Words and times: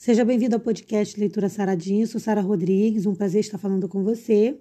Seja 0.00 0.24
bem-vindo 0.24 0.54
ao 0.54 0.60
podcast 0.60 1.18
Leitura 1.18 1.48
Saradinho. 1.48 2.06
Sou 2.06 2.20
Sara 2.20 2.40
Rodrigues, 2.40 3.04
um 3.04 3.16
prazer 3.16 3.40
estar 3.40 3.58
falando 3.58 3.88
com 3.88 4.04
você. 4.04 4.56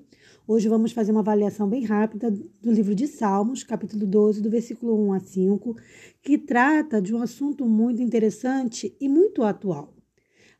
Hoje 0.47 0.67
vamos 0.67 0.91
fazer 0.93 1.11
uma 1.11 1.19
avaliação 1.19 1.69
bem 1.69 1.85
rápida 1.85 2.31
do 2.31 2.71
livro 2.71 2.95
de 2.95 3.05
Salmos, 3.05 3.63
capítulo 3.63 4.07
12, 4.07 4.41
do 4.41 4.49
versículo 4.49 4.99
1 5.09 5.13
a 5.13 5.19
5, 5.19 5.75
que 6.23 6.39
trata 6.39 6.99
de 6.99 7.13
um 7.13 7.21
assunto 7.21 7.67
muito 7.67 8.01
interessante 8.01 8.97
e 8.99 9.07
muito 9.07 9.43
atual. 9.43 9.93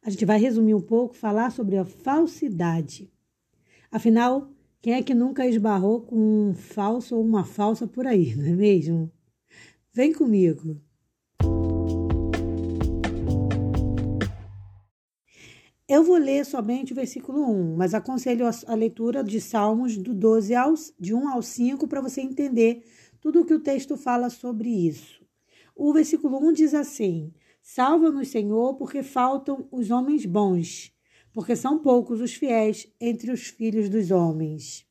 A 0.04 0.12
gente 0.12 0.24
vai 0.26 0.40
resumir 0.40 0.76
um 0.76 0.82
pouco, 0.82 1.16
falar 1.16 1.50
sobre 1.50 1.76
a 1.76 1.84
falsidade. 1.84 3.12
Afinal, 3.92 4.48
quem 4.80 4.94
é 4.94 5.02
que 5.02 5.16
nunca 5.16 5.48
esbarrou 5.48 6.02
com 6.02 6.50
um 6.50 6.54
falso 6.54 7.16
ou 7.16 7.26
uma 7.26 7.44
falsa 7.44 7.88
por 7.88 8.06
aí, 8.06 8.36
não 8.36 8.46
é 8.46 8.54
mesmo? 8.56 9.12
Vem 9.92 10.14
comigo. 10.14 10.80
Eu 15.90 16.04
vou 16.04 16.18
ler 16.18 16.46
somente 16.46 16.92
o 16.92 16.96
versículo 16.96 17.50
1, 17.50 17.78
mas 17.78 17.94
aconselho 17.94 18.46
a 18.46 18.76
leitura 18.76 19.24
de 19.24 19.40
Salmos 19.40 19.98
do 19.98 20.14
12 20.14 20.54
aos, 20.54 20.94
de 21.00 21.14
1 21.14 21.30
ao 21.30 21.42
5 21.42 21.88
para 21.88 22.02
você 22.02 22.20
entender 22.20 22.84
tudo 23.22 23.40
o 23.40 23.46
que 23.46 23.54
o 23.54 23.60
texto 23.62 23.96
fala 23.96 24.30
sobre 24.30 24.70
isso. 24.70 25.26
O 25.74 25.94
versículo 25.94 26.46
1 26.46 26.52
diz 26.52 26.74
assim: 26.74 27.34
Salva-nos, 27.62 28.28
Senhor, 28.28 28.76
porque 28.76 29.02
faltam 29.02 29.66
os 29.72 29.90
homens 29.90 30.26
bons, 30.26 30.94
porque 31.32 31.56
são 31.56 31.80
poucos 31.80 32.20
os 32.20 32.34
fiéis 32.34 32.92
entre 33.00 33.32
os 33.32 33.48
filhos 33.48 33.88
dos 33.88 34.12
homens. 34.12 34.86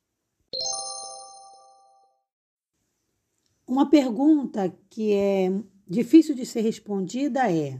Uma 3.67 3.87
pergunta 3.87 4.75
que 4.89 5.13
é 5.13 5.51
difícil 5.87 6.33
de 6.33 6.43
ser 6.43 6.61
respondida 6.61 7.51
é: 7.51 7.79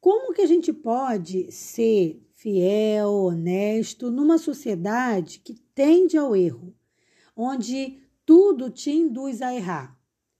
como 0.00 0.32
que 0.32 0.40
a 0.40 0.46
gente 0.46 0.72
pode 0.72 1.52
ser 1.52 2.24
fiel, 2.38 3.10
honesto, 3.10 4.12
numa 4.12 4.38
sociedade 4.38 5.40
que 5.40 5.54
tende 5.74 6.16
ao 6.16 6.36
erro, 6.36 6.72
onde 7.34 7.98
tudo 8.24 8.70
te 8.70 8.92
induz 8.92 9.42
a 9.42 9.52
errar. 9.52 9.98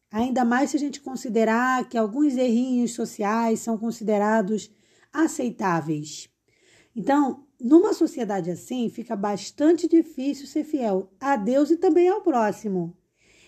Ainda 0.09 0.45
mais 0.45 0.71
se 0.71 0.77
a 0.77 0.79
gente 0.81 1.01
considerar 1.01 1.89
que 1.89 1.99
alguns 1.99 2.37
errinhos 2.37 2.93
sociais 2.93 3.59
são 3.59 3.77
considerados 3.77 4.71
aceitáveis. 5.13 6.31
Então, 6.95 7.45
numa 7.61 7.93
sociedade 7.93 8.49
assim, 8.49 8.89
fica 8.89 9.17
bastante 9.17 9.89
difícil 9.89 10.47
ser 10.47 10.63
fiel 10.63 11.13
a 11.19 11.35
Deus 11.35 11.69
e 11.69 11.77
também 11.77 12.09
ao 12.09 12.21
próximo. 12.21 12.97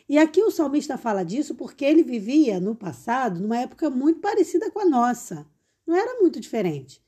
E 0.08 0.18
aqui 0.18 0.42
o 0.42 0.50
salmista 0.50 0.98
fala 0.98 1.24
disso 1.24 1.54
porque 1.54 1.84
ele 1.84 2.02
vivia 2.02 2.58
no 2.58 2.74
passado, 2.74 3.38
numa 3.38 3.58
época 3.58 3.88
muito 3.88 4.18
parecida 4.18 4.72
com 4.72 4.80
a 4.80 4.84
nossa. 4.84 5.46
Não 5.86 5.94
era 5.94 6.20
muito 6.20 6.40
diferente. 6.40 7.00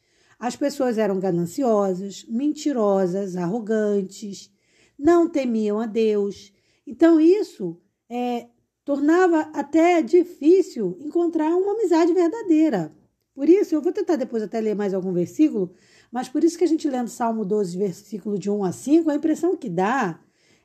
As 0.42 0.56
pessoas 0.56 0.98
eram 0.98 1.20
gananciosas, 1.20 2.26
mentirosas, 2.28 3.36
arrogantes, 3.36 4.50
não 4.98 5.28
temiam 5.28 5.78
a 5.78 5.86
Deus. 5.86 6.52
Então, 6.84 7.20
isso 7.20 7.80
é, 8.10 8.48
tornava 8.84 9.42
até 9.54 10.02
difícil 10.02 10.98
encontrar 10.98 11.54
uma 11.54 11.74
amizade 11.74 12.12
verdadeira. 12.12 12.92
Por 13.32 13.48
isso, 13.48 13.72
eu 13.72 13.80
vou 13.80 13.92
tentar 13.92 14.16
depois 14.16 14.42
até 14.42 14.60
ler 14.60 14.74
mais 14.74 14.92
algum 14.92 15.12
versículo, 15.12 15.72
mas 16.10 16.28
por 16.28 16.42
isso 16.42 16.58
que 16.58 16.64
a 16.64 16.68
gente 16.68 16.90
lendo 16.90 17.06
Salmo 17.06 17.44
12, 17.44 17.78
versículo 17.78 18.36
de 18.36 18.50
1 18.50 18.64
a 18.64 18.72
5, 18.72 19.10
a 19.10 19.14
impressão 19.14 19.56
que 19.56 19.68
dá 19.70 20.18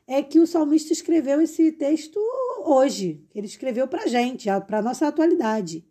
é 0.08 0.20
que 0.24 0.40
o 0.40 0.46
salmista 0.48 0.92
escreveu 0.92 1.40
esse 1.40 1.70
texto 1.70 2.18
hoje, 2.64 3.24
ele 3.32 3.46
escreveu 3.46 3.86
para 3.86 4.02
a 4.02 4.06
gente, 4.08 4.48
para 4.66 4.78
a 4.80 4.82
nossa 4.82 5.06
atualidade, 5.06 5.86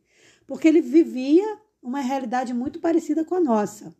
porque 0.46 0.68
ele 0.68 0.82
vivia 0.82 1.66
uma 1.88 2.02
realidade 2.02 2.54
muito 2.54 2.80
parecida 2.80 3.24
com 3.24 3.36
a 3.36 3.40
nossa. 3.40 3.96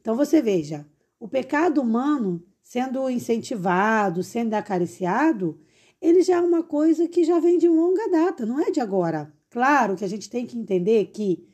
Então 0.00 0.16
você 0.16 0.42
veja, 0.42 0.86
o 1.18 1.28
pecado 1.28 1.80
humano 1.80 2.42
sendo 2.62 3.08
incentivado, 3.10 4.22
sendo 4.22 4.54
acariciado, 4.54 5.60
ele 6.00 6.22
já 6.22 6.36
é 6.36 6.40
uma 6.40 6.62
coisa 6.62 7.08
que 7.08 7.24
já 7.24 7.38
vem 7.38 7.58
de 7.58 7.68
longa 7.68 8.08
data, 8.08 8.46
não 8.46 8.60
é 8.60 8.70
de 8.70 8.80
agora. 8.80 9.32
Claro 9.50 9.96
que 9.96 10.04
a 10.04 10.08
gente 10.08 10.30
tem 10.30 10.46
que 10.46 10.56
entender 10.56 11.06
que 11.06 11.44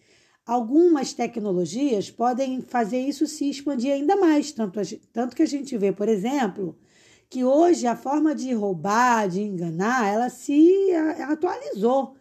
algumas 0.44 1.12
tecnologias 1.12 2.10
podem 2.10 2.60
fazer 2.60 3.00
isso 3.00 3.26
se 3.26 3.48
expandir 3.48 3.92
ainda 3.92 4.16
mais, 4.16 4.52
tanto, 4.52 4.78
tanto 5.12 5.34
que 5.34 5.42
a 5.42 5.46
gente 5.46 5.76
vê, 5.76 5.90
por 5.90 6.08
exemplo, 6.08 6.76
que 7.28 7.44
hoje 7.44 7.86
a 7.86 7.96
forma 7.96 8.34
de 8.34 8.52
roubar, 8.52 9.28
de 9.28 9.40
enganar, 9.40 10.06
ela 10.06 10.28
se 10.28 10.92
atualizou. 11.28 12.14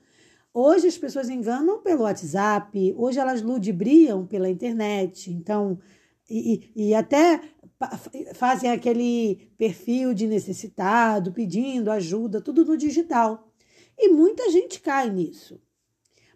Hoje 0.57 0.87
as 0.87 0.97
pessoas 0.97 1.29
enganam 1.29 1.81
pelo 1.81 2.03
WhatsApp, 2.03 2.95
hoje 2.97 3.19
elas 3.19 3.41
ludibriam 3.41 4.25
pela 4.25 4.49
internet, 4.49 5.29
então, 5.29 5.77
e, 6.29 6.71
e 6.73 6.95
até 6.95 7.41
fazem 8.33 8.71
aquele 8.71 9.51
perfil 9.57 10.13
de 10.13 10.25
necessitado, 10.25 11.33
pedindo 11.33 11.91
ajuda, 11.91 12.39
tudo 12.39 12.63
no 12.63 12.77
digital. 12.77 13.51
E 13.99 14.07
muita 14.07 14.49
gente 14.49 14.79
cai 14.79 15.09
nisso. 15.09 15.61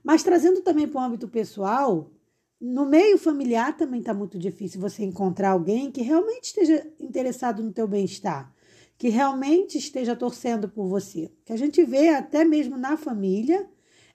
Mas 0.03 0.21
trazendo 0.21 0.59
também 0.59 0.85
para 0.85 0.99
o 0.99 1.03
âmbito 1.05 1.29
pessoal, 1.29 2.11
no 2.59 2.85
meio 2.85 3.17
familiar 3.17 3.77
também 3.77 4.01
está 4.01 4.13
muito 4.13 4.37
difícil 4.37 4.81
você 4.81 5.01
encontrar 5.01 5.51
alguém 5.51 5.89
que 5.89 6.01
realmente 6.01 6.47
esteja 6.47 6.85
interessado 6.99 7.63
no 7.63 7.71
teu 7.71 7.87
bem-estar, 7.87 8.53
que 8.97 9.07
realmente 9.07 9.77
esteja 9.77 10.13
torcendo 10.13 10.67
por 10.67 10.89
você. 10.89 11.31
Que 11.45 11.53
a 11.53 11.57
gente 11.57 11.81
vê 11.85 12.09
até 12.09 12.43
mesmo 12.43 12.75
na 12.75 12.97
família 12.97 13.65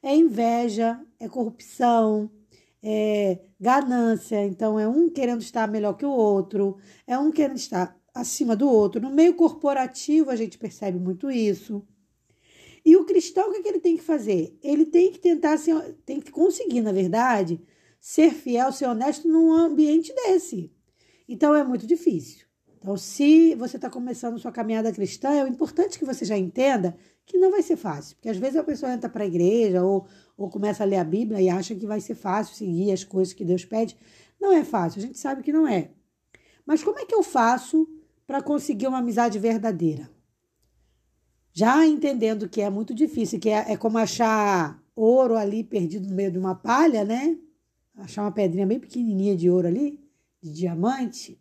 é 0.04 0.14
inveja, 0.14 1.00
é 1.18 1.26
corrupção, 1.26 2.30
é 2.82 3.38
ganância. 3.58 4.44
Então, 4.44 4.78
é 4.78 4.86
um 4.86 5.08
querendo 5.08 5.40
estar 5.40 5.66
melhor 5.66 5.94
que 5.94 6.04
o 6.04 6.10
outro, 6.10 6.76
é 7.06 7.18
um 7.18 7.32
querendo 7.32 7.56
estar 7.56 7.98
acima 8.14 8.54
do 8.54 8.68
outro. 8.68 9.00
No 9.00 9.10
meio 9.10 9.34
corporativo, 9.34 10.30
a 10.30 10.36
gente 10.36 10.58
percebe 10.58 10.98
muito 10.98 11.30
isso. 11.30 11.82
E 12.84 12.94
o 12.96 13.06
cristão, 13.06 13.48
o 13.48 13.52
que, 13.52 13.60
é 13.60 13.62
que 13.62 13.68
ele 13.68 13.80
tem 13.80 13.96
que 13.96 14.02
fazer? 14.02 14.58
Ele 14.62 14.84
tem 14.84 15.10
que 15.10 15.18
tentar, 15.18 15.56
ser, 15.56 15.94
tem 16.04 16.20
que 16.20 16.30
conseguir, 16.30 16.82
na 16.82 16.92
verdade, 16.92 17.58
ser 17.98 18.30
fiel, 18.34 18.70
ser 18.72 18.86
honesto 18.86 19.26
num 19.26 19.54
ambiente 19.54 20.14
desse. 20.14 20.70
Então, 21.26 21.54
é 21.54 21.64
muito 21.64 21.86
difícil. 21.86 22.44
Então, 22.76 22.98
se 22.98 23.54
você 23.54 23.76
está 23.76 23.88
começando 23.88 24.38
sua 24.38 24.52
caminhada 24.52 24.92
cristã, 24.92 25.30
é 25.30 25.48
importante 25.48 25.98
que 25.98 26.04
você 26.04 26.26
já 26.26 26.36
entenda 26.36 26.94
que 27.26 27.38
não 27.38 27.50
vai 27.50 27.62
ser 27.62 27.76
fácil. 27.76 28.16
Porque 28.16 28.28
às 28.28 28.36
vezes 28.36 28.56
a 28.56 28.64
pessoa 28.64 28.92
entra 28.92 29.08
para 29.08 29.24
a 29.24 29.26
igreja 29.26 29.82
ou, 29.82 30.06
ou 30.36 30.48
começa 30.50 30.82
a 30.82 30.86
ler 30.86 30.96
a 30.96 31.04
Bíblia 31.04 31.40
e 31.40 31.48
acha 31.48 31.74
que 31.74 31.86
vai 31.86 32.00
ser 32.00 32.14
fácil 32.14 32.54
seguir 32.54 32.92
as 32.92 33.04
coisas 33.04 33.32
que 33.32 33.44
Deus 33.44 33.64
pede. 33.64 33.96
Não 34.40 34.52
é 34.52 34.64
fácil, 34.64 35.00
a 35.02 35.06
gente 35.06 35.18
sabe 35.18 35.42
que 35.42 35.52
não 35.52 35.66
é. 35.66 35.90
Mas 36.66 36.82
como 36.82 36.98
é 36.98 37.04
que 37.04 37.14
eu 37.14 37.22
faço 37.22 37.88
para 38.26 38.42
conseguir 38.42 38.86
uma 38.86 38.98
amizade 38.98 39.38
verdadeira? 39.38 40.10
Já 41.52 41.86
entendendo 41.86 42.48
que 42.48 42.60
é 42.60 42.68
muito 42.68 42.94
difícil, 42.94 43.38
que 43.38 43.48
é, 43.48 43.72
é 43.72 43.76
como 43.76 43.96
achar 43.98 44.82
ouro 44.96 45.36
ali 45.36 45.62
perdido 45.62 46.08
no 46.08 46.14
meio 46.14 46.30
de 46.30 46.38
uma 46.38 46.54
palha, 46.54 47.04
né? 47.04 47.38
Achar 47.94 48.22
uma 48.22 48.32
pedrinha 48.32 48.66
bem 48.66 48.80
pequenininha 48.80 49.36
de 49.36 49.48
ouro 49.48 49.68
ali, 49.68 50.00
de 50.42 50.52
diamante. 50.52 51.40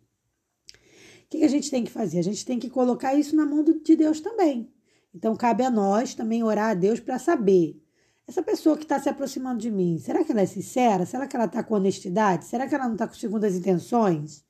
O 1.24 1.28
que, 1.28 1.38
que 1.38 1.44
a 1.44 1.48
gente 1.48 1.68
tem 1.68 1.82
que 1.82 1.90
fazer? 1.90 2.20
A 2.20 2.22
gente 2.22 2.44
tem 2.44 2.60
que 2.60 2.70
colocar 2.70 3.14
isso 3.14 3.34
na 3.34 3.44
mão 3.44 3.64
de 3.64 3.96
Deus 3.96 4.20
também. 4.20 4.72
Então, 5.14 5.36
cabe 5.36 5.62
a 5.62 5.70
nós 5.70 6.12
também 6.14 6.42
orar 6.42 6.70
a 6.70 6.74
Deus 6.74 6.98
para 6.98 7.20
saber. 7.20 7.80
Essa 8.26 8.42
pessoa 8.42 8.76
que 8.76 8.82
está 8.82 8.98
se 8.98 9.08
aproximando 9.08 9.60
de 9.60 9.70
mim, 9.70 9.98
será 9.98 10.24
que 10.24 10.32
ela 10.32 10.40
é 10.40 10.46
sincera? 10.46 11.06
Será 11.06 11.26
que 11.26 11.36
ela 11.36 11.44
está 11.44 11.62
com 11.62 11.74
honestidade? 11.74 12.46
Será 12.46 12.66
que 12.66 12.74
ela 12.74 12.86
não 12.86 12.94
está 12.94 13.06
com 13.06 13.14
segundas 13.14 13.54
intenções? 13.54 14.44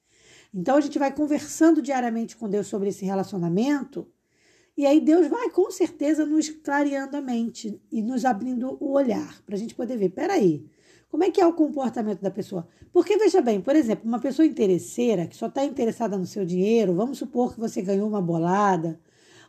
Então, 0.54 0.76
a 0.76 0.80
gente 0.80 0.98
vai 0.98 1.12
conversando 1.12 1.82
diariamente 1.82 2.36
com 2.36 2.48
Deus 2.48 2.66
sobre 2.66 2.88
esse 2.88 3.04
relacionamento. 3.04 4.08
E 4.76 4.86
aí, 4.86 5.00
Deus 5.00 5.26
vai 5.28 5.50
com 5.50 5.70
certeza 5.70 6.24
nos 6.24 6.48
clareando 6.48 7.16
a 7.16 7.20
mente 7.20 7.78
e 7.92 8.00
nos 8.00 8.24
abrindo 8.24 8.78
o 8.80 8.92
olhar 8.92 9.42
para 9.42 9.56
a 9.56 9.58
gente 9.58 9.74
poder 9.74 9.98
ver: 9.98 10.10
peraí, 10.10 10.64
como 11.10 11.24
é 11.24 11.30
que 11.30 11.40
é 11.40 11.46
o 11.46 11.52
comportamento 11.52 12.22
da 12.22 12.30
pessoa? 12.30 12.66
Porque, 12.92 13.18
veja 13.18 13.42
bem, 13.42 13.60
por 13.60 13.76
exemplo, 13.76 14.08
uma 14.08 14.20
pessoa 14.20 14.46
interesseira 14.46 15.26
que 15.26 15.36
só 15.36 15.48
está 15.48 15.64
interessada 15.64 16.16
no 16.16 16.26
seu 16.26 16.44
dinheiro, 16.44 16.94
vamos 16.94 17.18
supor 17.18 17.52
que 17.52 17.60
você 17.60 17.82
ganhou 17.82 18.08
uma 18.08 18.22
bolada 18.22 18.98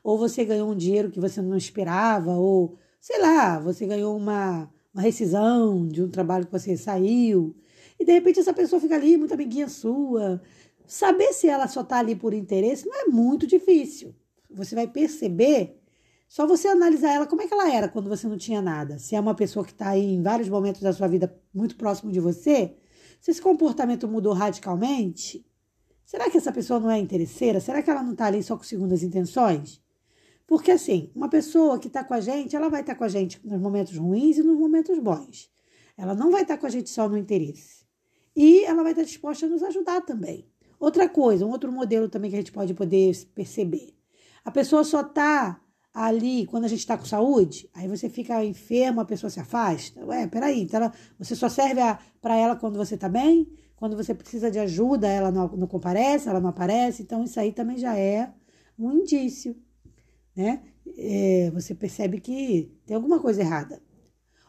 ou 0.05 0.19
você 0.19 0.45
ganhou 0.45 0.69
um 0.69 0.75
dinheiro 0.75 1.09
que 1.09 1.19
você 1.19 1.41
não 1.41 1.57
esperava, 1.57 2.33
ou 2.33 2.77
sei 3.01 3.19
lá, 3.19 3.57
você 3.57 3.87
ganhou 3.87 4.15
uma, 4.15 4.71
uma 4.93 5.01
rescisão 5.01 5.87
de 5.87 6.03
um 6.03 6.07
trabalho 6.07 6.45
que 6.45 6.51
você 6.51 6.77
saiu, 6.77 7.55
e 7.99 8.05
de 8.05 8.11
repente 8.11 8.39
essa 8.39 8.53
pessoa 8.53 8.79
fica 8.79 8.93
ali, 8.93 9.17
muito 9.17 9.33
amiguinha 9.33 9.67
sua. 9.67 10.39
Saber 10.85 11.33
se 11.33 11.47
ela 11.49 11.67
só 11.67 11.81
está 11.81 11.97
ali 11.97 12.15
por 12.15 12.35
interesse 12.35 12.85
não 12.85 12.93
é 12.93 13.05
muito 13.05 13.47
difícil. 13.47 14.13
Você 14.51 14.75
vai 14.75 14.85
perceber, 14.85 15.81
só 16.27 16.45
você 16.45 16.67
analisar 16.67 17.11
ela 17.11 17.25
como 17.25 17.41
é 17.41 17.47
que 17.47 17.53
ela 17.55 17.73
era 17.73 17.89
quando 17.89 18.07
você 18.07 18.27
não 18.27 18.37
tinha 18.37 18.61
nada. 18.61 18.99
Se 18.99 19.15
é 19.15 19.19
uma 19.19 19.33
pessoa 19.33 19.65
que 19.65 19.71
está 19.71 19.89
aí 19.89 20.13
em 20.13 20.21
vários 20.21 20.49
momentos 20.49 20.81
da 20.81 20.93
sua 20.93 21.07
vida 21.07 21.35
muito 21.51 21.75
próximo 21.75 22.11
de 22.11 22.19
você, 22.19 22.75
se 23.19 23.31
esse 23.31 23.41
comportamento 23.41 24.07
mudou 24.07 24.33
radicalmente, 24.33 25.43
será 26.05 26.29
que 26.29 26.37
essa 26.37 26.51
pessoa 26.51 26.79
não 26.79 26.91
é 26.91 26.99
interesseira? 26.99 27.59
Será 27.59 27.81
que 27.81 27.89
ela 27.89 28.03
não 28.03 28.11
está 28.11 28.27
ali 28.27 28.43
só 28.43 28.55
com 28.55 28.63
segundas 28.63 29.01
intenções? 29.01 29.83
Porque 30.47 30.71
assim, 30.71 31.11
uma 31.15 31.29
pessoa 31.29 31.79
que 31.79 31.87
está 31.87 32.03
com 32.03 32.13
a 32.13 32.19
gente, 32.19 32.55
ela 32.55 32.69
vai 32.69 32.81
estar 32.81 32.93
tá 32.93 32.99
com 32.99 33.03
a 33.03 33.09
gente 33.09 33.39
nos 33.45 33.59
momentos 33.59 33.97
ruins 33.97 34.37
e 34.37 34.43
nos 34.43 34.57
momentos 34.57 34.97
bons. 34.99 35.49
Ela 35.97 36.13
não 36.13 36.31
vai 36.31 36.43
estar 36.43 36.55
tá 36.55 36.61
com 36.61 36.67
a 36.67 36.69
gente 36.69 36.89
só 36.89 37.09
no 37.09 37.17
interesse. 37.17 37.85
E 38.35 38.63
ela 38.65 38.83
vai 38.83 38.91
estar 38.91 39.03
disposta 39.03 39.45
a 39.45 39.49
nos 39.49 39.63
ajudar 39.63 40.01
também. 40.01 40.47
Outra 40.79 41.07
coisa, 41.07 41.45
um 41.45 41.51
outro 41.51 41.71
modelo 41.71 42.09
também 42.09 42.29
que 42.29 42.35
a 42.35 42.39
gente 42.39 42.51
pode 42.51 42.73
poder 42.73 43.15
perceber. 43.33 43.95
A 44.43 44.51
pessoa 44.51 44.83
só 44.83 45.01
está 45.01 45.61
ali 45.93 46.45
quando 46.47 46.65
a 46.65 46.67
gente 46.67 46.79
está 46.79 46.97
com 46.97 47.05
saúde, 47.05 47.69
aí 47.73 47.87
você 47.87 48.09
fica 48.09 48.43
enfermo, 48.43 48.99
a 48.99 49.05
pessoa 49.05 49.29
se 49.29 49.39
afasta. 49.39 50.05
Ué, 50.05 50.27
peraí, 50.27 50.61
então 50.61 50.81
ela, 50.81 50.93
você 51.17 51.33
só 51.35 51.47
serve 51.47 51.81
para 52.21 52.35
ela 52.35 52.57
quando 52.57 52.75
você 52.75 52.95
está 52.95 53.07
bem? 53.07 53.49
Quando 53.75 53.95
você 53.95 54.13
precisa 54.13 54.51
de 54.51 54.59
ajuda, 54.59 55.07
ela 55.07 55.31
não, 55.31 55.47
não 55.49 55.67
comparece, 55.67 56.29
ela 56.29 56.39
não 56.39 56.49
aparece. 56.49 57.01
Então, 57.01 57.23
isso 57.23 57.39
aí 57.39 57.51
também 57.51 57.77
já 57.77 57.97
é 57.97 58.33
um 58.77 58.91
indício, 58.91 59.55
né? 60.35 60.63
É, 60.97 61.49
você 61.53 61.73
percebe 61.73 62.19
que 62.19 62.71
tem 62.85 62.95
alguma 62.95 63.19
coisa 63.19 63.41
errada. 63.41 63.81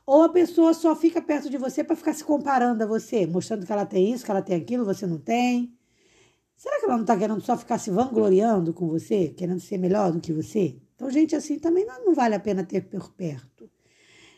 Ou 0.06 0.22
a 0.22 0.28
pessoa 0.28 0.72
só 0.72 0.94
fica 0.94 1.20
perto 1.20 1.50
de 1.50 1.58
você 1.58 1.82
para 1.82 1.96
ficar 1.96 2.12
se 2.12 2.22
comparando 2.22 2.82
a 2.82 2.86
você, 2.86 3.26
mostrando 3.26 3.66
que 3.66 3.72
ela 3.72 3.84
tem 3.84 4.12
isso, 4.12 4.24
que 4.24 4.30
ela 4.30 4.42
tem 4.42 4.56
aquilo, 4.56 4.84
você 4.84 5.06
não 5.06 5.18
tem. 5.18 5.76
Será 6.56 6.78
que 6.78 6.86
ela 6.86 6.94
não 6.94 7.02
está 7.02 7.16
querendo 7.16 7.40
só 7.40 7.56
ficar 7.56 7.78
se 7.78 7.90
vangloriando 7.90 8.72
com 8.72 8.86
você, 8.88 9.28
querendo 9.28 9.60
ser 9.60 9.78
melhor 9.78 10.12
do 10.12 10.20
que 10.20 10.32
você? 10.32 10.76
Então, 10.94 11.10
gente 11.10 11.36
assim 11.36 11.58
também 11.58 11.84
não, 11.84 12.06
não 12.06 12.14
vale 12.14 12.34
a 12.34 12.40
pena 12.40 12.64
ter 12.64 12.82
por 12.82 13.12
perto. 13.12 13.68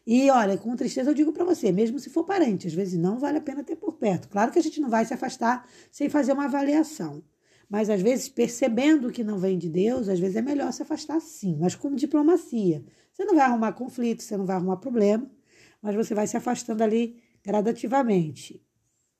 E 0.06 0.30
olha, 0.30 0.56
com 0.56 0.74
tristeza 0.74 1.10
eu 1.10 1.14
digo 1.14 1.32
para 1.34 1.44
você, 1.44 1.70
mesmo 1.70 1.98
se 1.98 2.08
for 2.08 2.24
parente, 2.24 2.66
às 2.66 2.72
vezes 2.72 2.98
não 2.98 3.18
vale 3.18 3.36
a 3.36 3.42
pena 3.42 3.62
ter 3.62 3.76
por 3.76 3.92
perto. 3.92 4.26
Claro 4.28 4.50
que 4.50 4.58
a 4.58 4.62
gente 4.62 4.80
não 4.80 4.88
vai 4.88 5.04
se 5.04 5.12
afastar 5.12 5.68
sem 5.92 6.08
fazer 6.08 6.32
uma 6.32 6.46
avaliação. 6.46 7.22
Mas 7.68 7.90
às 7.90 8.00
vezes, 8.00 8.28
percebendo 8.28 9.12
que 9.12 9.22
não 9.22 9.38
vem 9.38 9.58
de 9.58 9.68
Deus, 9.68 10.08
às 10.08 10.18
vezes 10.18 10.36
é 10.36 10.42
melhor 10.42 10.72
se 10.72 10.82
afastar 10.82 11.20
sim, 11.20 11.58
mas 11.60 11.74
com 11.74 11.94
diplomacia. 11.94 12.82
Você 13.12 13.24
não 13.24 13.34
vai 13.34 13.44
arrumar 13.44 13.72
conflito, 13.72 14.22
você 14.22 14.36
não 14.36 14.46
vai 14.46 14.56
arrumar 14.56 14.78
problema, 14.78 15.30
mas 15.82 15.94
você 15.94 16.14
vai 16.14 16.26
se 16.26 16.36
afastando 16.36 16.82
ali 16.82 17.20
gradativamente, 17.44 18.64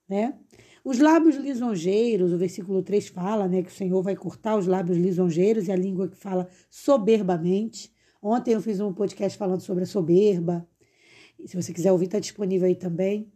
né? 0.08 0.38
Os 0.84 0.98
lábios 0.98 1.36
lisonjeiros, 1.36 2.32
o 2.32 2.38
versículo 2.38 2.82
3 2.82 3.08
fala, 3.08 3.46
né, 3.46 3.62
que 3.62 3.68
o 3.68 3.74
Senhor 3.74 4.00
vai 4.02 4.16
cortar 4.16 4.56
os 4.56 4.66
lábios 4.66 4.96
lisonjeiros 4.96 5.68
e 5.68 5.72
a 5.72 5.76
língua 5.76 6.08
que 6.08 6.16
fala 6.16 6.48
soberbamente. 6.70 7.92
Ontem 8.22 8.54
eu 8.54 8.62
fiz 8.62 8.80
um 8.80 8.92
podcast 8.94 9.36
falando 9.36 9.60
sobre 9.60 9.84
a 9.84 9.86
soberba. 9.86 10.66
Se 11.44 11.54
você 11.56 11.74
quiser 11.74 11.92
ouvir, 11.92 12.06
está 12.06 12.18
disponível 12.18 12.66
aí 12.66 12.74
também. 12.74 13.30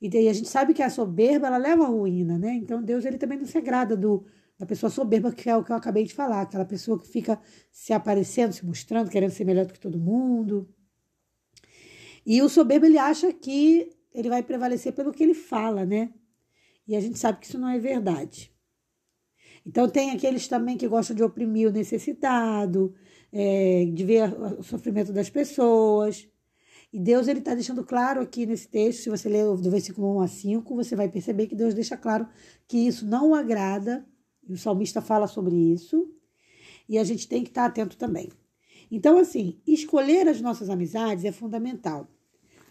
E 0.00 0.28
a 0.28 0.32
gente 0.32 0.48
sabe 0.48 0.74
que 0.74 0.82
a 0.82 0.90
soberba 0.90 1.48
ela 1.48 1.56
leva 1.56 1.84
à 1.84 1.88
ruína, 1.88 2.38
né? 2.38 2.54
Então 2.54 2.82
Deus 2.82 3.04
ele 3.04 3.18
também 3.18 3.38
não 3.38 3.46
se 3.46 3.58
agrada 3.58 3.96
do, 3.96 4.24
da 4.62 4.66
pessoa 4.66 4.88
soberba, 4.88 5.32
que 5.32 5.50
é 5.50 5.56
o 5.56 5.64
que 5.64 5.72
eu 5.72 5.76
acabei 5.76 6.04
de 6.04 6.14
falar, 6.14 6.42
aquela 6.42 6.64
pessoa 6.64 6.96
que 6.96 7.08
fica 7.08 7.36
se 7.72 7.92
aparecendo, 7.92 8.52
se 8.52 8.64
mostrando, 8.64 9.10
querendo 9.10 9.32
ser 9.32 9.44
melhor 9.44 9.66
do 9.66 9.72
que 9.72 9.80
todo 9.80 9.98
mundo. 9.98 10.72
E 12.24 12.40
o 12.40 12.48
soberbo 12.48 12.86
ele 12.86 12.96
acha 12.96 13.32
que 13.32 13.90
ele 14.14 14.28
vai 14.28 14.40
prevalecer 14.40 14.92
pelo 14.92 15.12
que 15.12 15.20
ele 15.20 15.34
fala, 15.34 15.84
né? 15.84 16.14
E 16.86 16.94
a 16.94 17.00
gente 17.00 17.18
sabe 17.18 17.40
que 17.40 17.46
isso 17.46 17.58
não 17.58 17.68
é 17.68 17.76
verdade. 17.80 18.54
Então 19.66 19.88
tem 19.88 20.12
aqueles 20.12 20.46
também 20.46 20.76
que 20.76 20.86
gostam 20.86 21.16
de 21.16 21.24
oprimir 21.24 21.68
o 21.68 21.72
necessitado, 21.72 22.94
é, 23.32 23.84
de 23.92 24.04
ver 24.04 24.32
o 24.32 24.62
sofrimento 24.62 25.12
das 25.12 25.28
pessoas. 25.28 26.28
E 26.92 27.00
Deus 27.00 27.26
ele 27.26 27.40
está 27.40 27.52
deixando 27.52 27.82
claro 27.82 28.20
aqui 28.20 28.46
nesse 28.46 28.68
texto, 28.68 29.02
se 29.02 29.10
você 29.10 29.28
ler 29.28 29.44
do 29.56 29.70
versículo 29.72 30.18
1 30.18 30.20
a 30.20 30.28
5, 30.28 30.76
você 30.76 30.94
vai 30.94 31.08
perceber 31.08 31.48
que 31.48 31.56
Deus 31.56 31.74
deixa 31.74 31.96
claro 31.96 32.28
que 32.68 32.78
isso 32.78 33.04
não 33.04 33.34
agrada, 33.34 34.06
e 34.48 34.52
o 34.52 34.58
salmista 34.58 35.00
fala 35.00 35.26
sobre 35.26 35.54
isso, 35.54 36.08
e 36.88 36.98
a 36.98 37.04
gente 37.04 37.28
tem 37.28 37.42
que 37.42 37.50
estar 37.50 37.66
atento 37.66 37.96
também. 37.96 38.28
Então, 38.90 39.18
assim, 39.18 39.60
escolher 39.66 40.28
as 40.28 40.40
nossas 40.40 40.68
amizades 40.68 41.24
é 41.24 41.32
fundamental. 41.32 42.08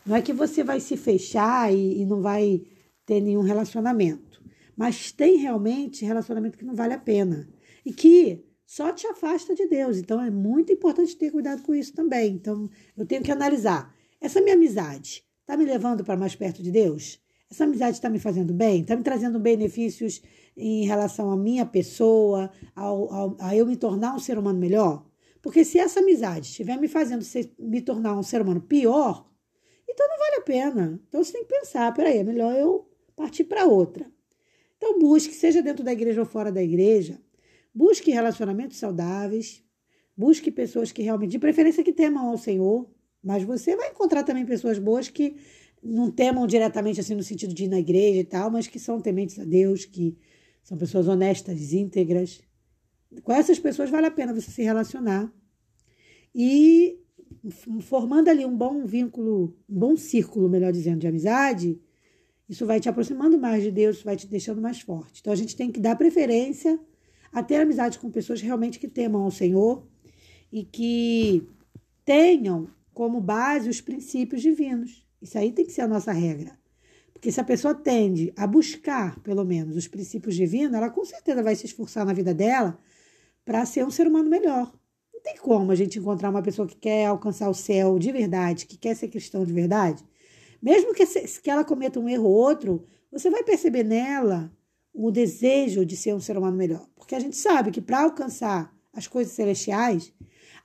Não 0.05 0.15
é 0.15 0.21
que 0.21 0.33
você 0.33 0.63
vai 0.63 0.79
se 0.79 0.97
fechar 0.97 1.73
e, 1.73 2.01
e 2.01 2.05
não 2.05 2.21
vai 2.21 2.61
ter 3.05 3.21
nenhum 3.21 3.41
relacionamento, 3.41 4.43
mas 4.75 5.11
tem 5.11 5.37
realmente 5.37 6.05
relacionamento 6.05 6.57
que 6.57 6.65
não 6.65 6.75
vale 6.75 6.93
a 6.93 6.99
pena 6.99 7.49
e 7.85 7.91
que 7.91 8.43
só 8.65 8.91
te 8.91 9.07
afasta 9.07 9.55
de 9.55 9.67
Deus. 9.67 9.97
Então, 9.97 10.21
é 10.21 10.29
muito 10.29 10.71
importante 10.71 11.15
ter 11.15 11.31
cuidado 11.31 11.61
com 11.63 11.73
isso 11.73 11.93
também. 11.93 12.33
Então, 12.33 12.69
eu 12.95 13.05
tenho 13.05 13.23
que 13.23 13.31
analisar 13.31 13.93
essa 14.19 14.39
minha 14.39 14.55
amizade 14.55 15.25
está 15.41 15.57
me 15.57 15.65
levando 15.65 16.03
para 16.03 16.15
mais 16.15 16.35
perto 16.35 16.61
de 16.63 16.71
Deus? 16.71 17.19
Essa 17.51 17.65
amizade 17.65 17.97
está 17.97 18.09
me 18.09 18.17
fazendo 18.17 18.53
bem? 18.53 18.81
Está 18.81 18.95
me 18.95 19.03
trazendo 19.03 19.37
benefícios 19.37 20.21
em 20.55 20.85
relação 20.85 21.29
à 21.29 21.35
minha 21.35 21.65
pessoa, 21.65 22.49
ao, 22.73 23.13
ao, 23.13 23.37
a 23.39 23.53
eu 23.53 23.65
me 23.65 23.75
tornar 23.75 24.15
um 24.15 24.19
ser 24.19 24.37
humano 24.37 24.57
melhor? 24.57 25.05
Porque 25.41 25.65
se 25.65 25.77
essa 25.77 25.99
amizade 25.99 26.47
estiver 26.47 26.77
me 26.77 26.87
fazendo 26.87 27.23
ser, 27.25 27.53
me 27.59 27.81
tornar 27.81 28.17
um 28.17 28.23
ser 28.23 28.41
humano 28.41 28.61
pior, 28.61 29.29
então 29.89 30.07
não 30.07 30.17
vale 30.17 30.35
a 30.37 30.41
pena. 30.41 31.01
Então 31.09 31.21
você 31.21 31.33
tem 31.33 31.43
que 31.43 31.49
pensar, 31.49 31.93
peraí, 31.93 32.19
é 32.19 32.23
melhor 32.23 32.55
eu 32.55 32.87
partir 33.17 33.43
para 33.43 33.65
outra. 33.65 34.09
Então 34.77 34.97
busque, 34.97 35.33
seja 35.33 35.61
dentro 35.61 35.83
da 35.83 35.91
igreja 35.91 36.21
ou 36.21 36.25
fora 36.25 36.53
da 36.53 36.63
igreja, 36.63 37.19
busque 37.75 38.11
relacionamentos 38.11 38.77
saudáveis, 38.77 39.61
busque 40.15 40.49
pessoas 40.51 40.93
que 40.93 41.01
realmente, 41.01 41.31
de 41.31 41.39
preferência 41.39 41.83
que 41.83 41.91
temam 41.91 42.29
ao 42.29 42.37
Senhor, 42.37 42.89
mas 43.21 43.43
você 43.43 43.75
vai 43.75 43.89
encontrar 43.89 44.23
também 44.23 44.45
pessoas 44.45 44.79
boas 44.79 45.09
que 45.09 45.35
não 45.83 46.11
temam 46.11 46.45
diretamente 46.45 46.99
assim 46.99 47.15
no 47.15 47.23
sentido 47.23 47.53
de 47.53 47.63
ir 47.65 47.67
na 47.67 47.79
igreja 47.79 48.19
e 48.19 48.23
tal, 48.23 48.51
mas 48.51 48.67
que 48.67 48.79
são 48.79 48.99
tementes 48.99 49.39
a 49.39 49.43
Deus, 49.43 49.85
que 49.85 50.17
são 50.63 50.77
pessoas 50.77 51.07
honestas, 51.07 51.73
íntegras. 51.73 52.41
Com 53.23 53.33
essas 53.33 53.59
pessoas 53.59 53.89
vale 53.89 54.07
a 54.07 54.11
pena 54.11 54.33
você 54.33 54.51
se 54.51 54.61
relacionar. 54.61 55.31
E 56.33 56.99
formando 57.81 58.29
ali 58.29 58.45
um 58.45 58.55
bom 58.55 58.85
vínculo, 58.85 59.57
um 59.69 59.79
bom 59.79 59.97
círculo, 59.97 60.47
melhor 60.47 60.71
dizendo, 60.71 60.99
de 60.99 61.07
amizade, 61.07 61.81
isso 62.47 62.65
vai 62.65 62.79
te 62.79 62.89
aproximando 62.89 63.37
mais 63.37 63.63
de 63.63 63.71
Deus, 63.71 64.03
vai 64.03 64.15
te 64.15 64.27
deixando 64.27 64.61
mais 64.61 64.81
forte. 64.81 65.21
Então 65.21 65.33
a 65.33 65.35
gente 65.35 65.55
tem 65.55 65.71
que 65.71 65.79
dar 65.79 65.95
preferência 65.95 66.79
a 67.31 67.41
ter 67.41 67.55
amizade 67.55 67.97
com 67.97 68.11
pessoas 68.11 68.41
realmente 68.41 68.77
que 68.77 68.87
temam 68.87 69.23
ao 69.23 69.31
Senhor 69.31 69.87
e 70.51 70.63
que 70.63 71.47
tenham 72.03 72.67
como 72.93 73.21
base 73.21 73.69
os 73.69 73.79
princípios 73.79 74.41
divinos. 74.41 75.05
Isso 75.21 75.37
aí 75.37 75.51
tem 75.51 75.65
que 75.65 75.71
ser 75.71 75.81
a 75.81 75.87
nossa 75.87 76.11
regra. 76.11 76.59
Porque 77.13 77.31
se 77.31 77.39
a 77.39 77.43
pessoa 77.43 77.75
tende 77.75 78.33
a 78.35 78.47
buscar, 78.47 79.19
pelo 79.19 79.45
menos, 79.45 79.75
os 79.75 79.87
princípios 79.87 80.35
divinos, 80.35 80.73
ela 80.73 80.89
com 80.89 81.05
certeza 81.05 81.43
vai 81.43 81.55
se 81.55 81.67
esforçar 81.67 82.05
na 82.05 82.13
vida 82.13 82.33
dela 82.33 82.79
para 83.45 83.65
ser 83.65 83.85
um 83.85 83.91
ser 83.91 84.07
humano 84.07 84.29
melhor. 84.29 84.73
Não 85.13 85.21
tem 85.21 85.37
como 85.37 85.71
a 85.71 85.75
gente 85.75 85.99
encontrar 85.99 86.31
uma 86.31 86.41
pessoa 86.41 86.67
que 86.67 86.75
quer 86.75 87.05
alcançar 87.05 87.47
o 87.49 87.53
céu 87.53 87.99
de 87.99 88.11
verdade, 88.11 88.65
que 88.65 88.77
quer 88.77 88.95
ser 88.95 89.07
cristão 89.07 89.45
de 89.45 89.53
verdade. 89.53 90.03
Mesmo 90.61 90.93
que, 90.93 91.05
que 91.05 91.49
ela 91.49 91.63
cometa 91.63 91.99
um 91.99 92.09
erro 92.09 92.25
ou 92.25 92.33
outro, 92.33 92.85
você 93.11 93.29
vai 93.29 93.43
perceber 93.43 93.83
nela 93.83 94.51
o 94.93 95.11
desejo 95.11 95.85
de 95.85 95.95
ser 95.95 96.13
um 96.13 96.19
ser 96.19 96.37
humano 96.37 96.57
melhor. 96.57 96.87
Porque 96.95 97.15
a 97.15 97.19
gente 97.19 97.35
sabe 97.35 97.71
que 97.71 97.81
para 97.81 98.01
alcançar 98.01 98.75
as 98.93 99.07
coisas 99.07 99.33
celestiais, 99.33 100.13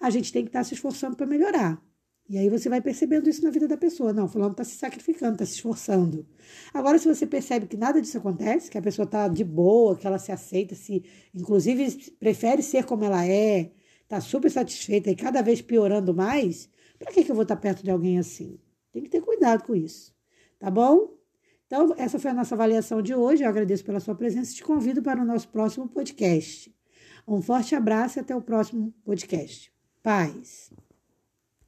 a 0.00 0.10
gente 0.10 0.32
tem 0.32 0.42
que 0.42 0.48
estar 0.48 0.64
se 0.64 0.74
esforçando 0.74 1.16
para 1.16 1.26
melhorar. 1.26 1.80
E 2.28 2.36
aí 2.36 2.48
você 2.48 2.68
vai 2.68 2.80
percebendo 2.80 3.28
isso 3.28 3.44
na 3.44 3.50
vida 3.50 3.68
da 3.68 3.76
pessoa. 3.76 4.12
Não, 4.12 4.28
fulano 4.28 4.50
está 4.50 4.64
se 4.64 4.76
sacrificando, 4.76 5.34
está 5.34 5.46
se 5.46 5.54
esforçando. 5.54 6.26
Agora, 6.74 6.98
se 6.98 7.06
você 7.06 7.24
percebe 7.24 7.66
que 7.66 7.76
nada 7.76 8.00
disso 8.00 8.18
acontece, 8.18 8.70
que 8.70 8.76
a 8.76 8.82
pessoa 8.82 9.04
está 9.04 9.28
de 9.28 9.44
boa, 9.44 9.96
que 9.96 10.06
ela 10.06 10.18
se 10.18 10.32
aceita, 10.32 10.74
se 10.74 11.04
inclusive 11.34 12.12
prefere 12.18 12.62
ser 12.62 12.84
como 12.84 13.04
ela 13.04 13.24
é, 13.24 13.70
está 14.02 14.20
super 14.20 14.50
satisfeita 14.50 15.10
e 15.10 15.14
cada 15.14 15.40
vez 15.40 15.62
piorando 15.62 16.12
mais, 16.12 16.68
para 16.98 17.12
que, 17.12 17.22
que 17.22 17.30
eu 17.30 17.34
vou 17.34 17.42
estar 17.42 17.56
tá 17.56 17.62
perto 17.62 17.84
de 17.84 17.90
alguém 17.90 18.18
assim? 18.18 18.58
Tem 18.92 19.02
que 19.02 19.08
ter 19.08 19.20
cuidado 19.20 19.62
com 19.62 19.74
isso. 19.74 20.12
Tá 20.58 20.70
bom? 20.70 21.16
Então, 21.66 21.94
essa 21.98 22.18
foi 22.18 22.30
a 22.30 22.34
nossa 22.34 22.54
avaliação 22.54 23.02
de 23.02 23.14
hoje. 23.14 23.42
Eu 23.42 23.48
agradeço 23.48 23.84
pela 23.84 24.00
sua 24.00 24.14
presença 24.14 24.52
e 24.52 24.54
te 24.54 24.64
convido 24.64 25.02
para 25.02 25.20
o 25.20 25.24
nosso 25.24 25.48
próximo 25.48 25.88
podcast. 25.88 26.74
Um 27.26 27.42
forte 27.42 27.74
abraço 27.74 28.18
e 28.18 28.20
até 28.20 28.34
o 28.34 28.40
próximo 28.40 28.94
podcast. 29.04 29.72
Paz. 30.02 30.70